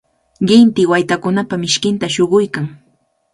[0.47, 2.65] qinti waytakunapa mishkinta shuquykan.